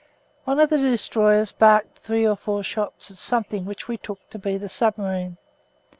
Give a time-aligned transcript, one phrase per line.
[0.45, 4.39] One of the destroyers barked three or four shots at something which we took to
[4.39, 5.37] be the submarine.